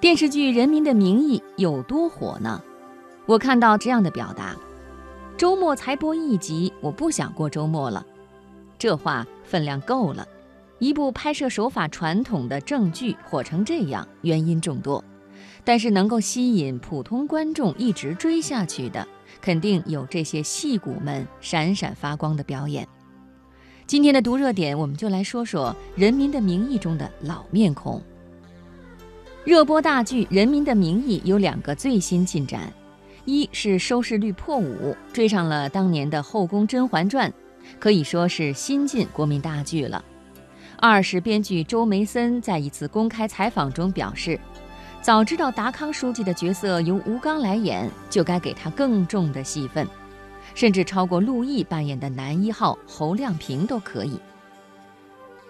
[0.00, 2.62] 电视剧《人民的名义》有多火呢？
[3.26, 4.54] 我看到这样的表达
[5.36, 8.06] ：“周末才播一集，我不想过周末了。”
[8.78, 10.24] 这话分量够了。
[10.78, 15.02] 一部拍摄手法传统的正剧火成这样，原因众多，
[15.64, 19.04] 但是能够吸引普通观众一直追下去的，
[19.40, 22.86] 肯定有这些戏骨们闪闪发光的表演。
[23.84, 28.00] 今天的读热点，我们就来说说《人民的名义》中的老面孔。
[29.48, 32.70] 热播大剧《人民的名义》有两个最新进展，
[33.24, 37.30] 一是收视率破五，追上了当年的《后宫甄嬛传》，
[37.78, 40.04] 可以说是新晋国民大剧了；
[40.76, 44.38] 二是编剧周梅森在一次公开采访中表示，
[45.00, 49.88] 早知道达康书记的角色由吴刚来演，就该给他更重的戏份，
[50.54, 54.20] 甚至超过陆毅扮演的男一号侯亮平都可以。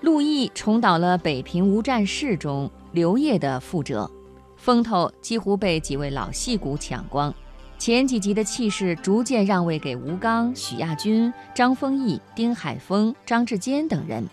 [0.00, 2.70] 陆毅重蹈了北平无战事中。
[2.92, 4.10] 刘烨的覆辙，
[4.56, 7.32] 风头几乎被几位老戏骨抢光，
[7.78, 14.26] 前几集的气势逐渐让位给吴刚、许亚军、张丰毅、丁海峰、张志坚等人。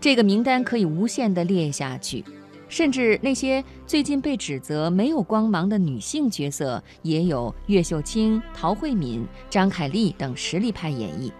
[0.00, 2.24] 这个名单可以无限地列下去，
[2.70, 11.30] 甚至那些最近被指责没有光芒的女性角色，也有岳秀清、陶慧敏、张凯丽等实力派演绎。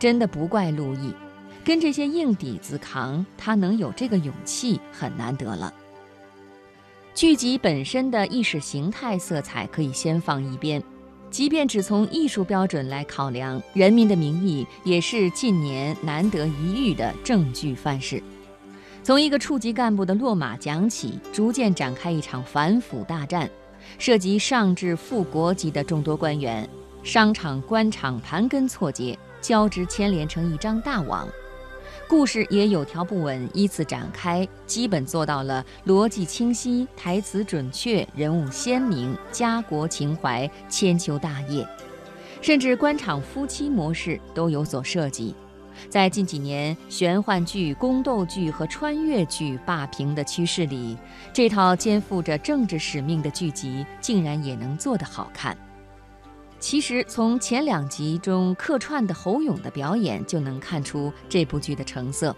[0.00, 1.12] 真的不怪陆毅。
[1.64, 5.72] 跟这些硬底子扛，他能有这个勇气很难得了。
[7.14, 10.82] 剧集本身的意识形态色彩可以先放一边，
[11.30, 18.22] 即便只从艺术标准来考量，《人民的名义》也是近年难得一遇的正剧范式。
[19.02, 23.50] 从一个处级干部的落马讲起，逐渐展开一场反腐大战，
[23.98, 26.68] 涉及上至副国级的众多官员，
[27.02, 31.28] 商场官场盘根错节，交织牵连成一张大网。
[32.10, 41.64] 故事也有条不紊，依次展开，基本做到了逻辑清晰、台词准确、人物鲜明、家国情怀、千秋大业，
[42.42, 45.32] 甚至官场夫妻模式都有所涉及。
[45.88, 50.98] 在近几年玄幻剧、宫斗剧和穿越剧霸屏的趋势里，
[51.32, 55.56] 这套肩负着政治使命的剧集竟然也能做得好看。
[56.60, 62.36] 其实从前两集中客串的侯勇的表演就能看出这部剧的成色。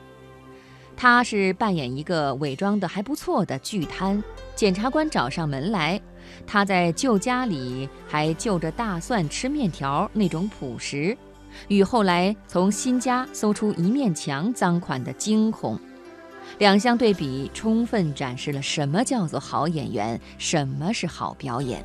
[0.97, 4.23] 他是扮演一个伪装的还不错的巨贪，
[4.55, 6.01] 检察官找上门来，
[6.47, 11.17] 他在旧家里还就着大蒜吃面条那种朴实，
[11.67, 15.77] 与后来从新家搜出一面墙赃款的惊恐，
[16.59, 21.85] 两相对比，充分展示了什么叫做好演员，什么是好表演。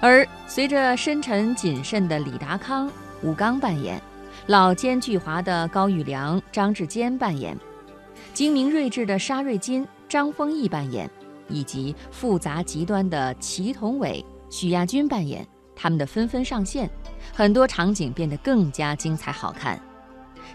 [0.00, 2.90] 而随着深沉谨慎的李达康、
[3.22, 4.00] 吴刚扮演，
[4.48, 7.56] 老奸巨猾的高育良、张志坚扮演，
[8.34, 11.10] 精明睿智的沙瑞金、张丰毅扮演，
[11.48, 16.90] 以及复杂极端的祁同伟、许亚军扮演，他们的纷纷上线，
[17.32, 19.80] 很多场景变得更加精彩好看。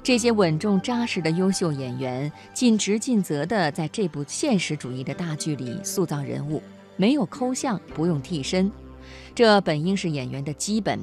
[0.03, 6.61] 这些稳重扎实的优秀演员，尽职尽责地在这部现实主义的大剧里塑造人物，
[6.95, 8.71] 没有抠像，不用替身。
[9.33, 10.99] 这本应是演员的基本，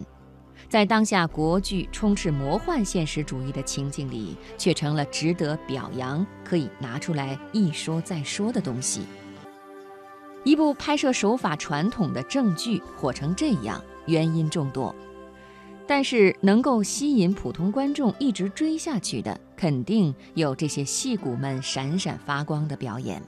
[0.68, 9.02] 在当下国剧充斥魔幻现实主义的情境里，却成了值得表扬、可以拿出来一说再说的东西。
[10.44, 14.94] 一部拍摄手法传统的正剧火成这样，原因众多，
[15.88, 23.20] 但是能够吸引普通观众一直追下去的，肯定有这些戏骨们闪闪发光的表演。《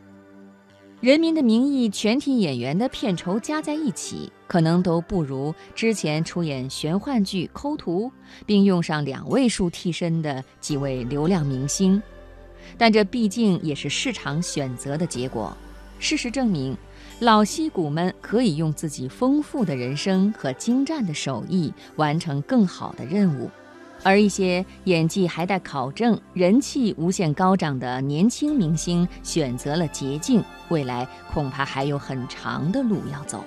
[1.00, 8.10] 人民的名义》全体演员的片酬加在一起，可能都不如之前出演玄幻剧抠图
[8.44, 12.02] 并用上两位数替身的几位流量明星，
[12.76, 15.56] 但这毕竟也是市场选择的结果。
[16.00, 16.76] 事实证明，
[17.20, 23.48] 老戏骨们可以用自己丰富的人生和精湛的手艺完成更好的任务。
[24.02, 33.44] 而一些演技还待考证人气无限高涨的年轻明星选择了捷径未来恐怕还有很长的路要走。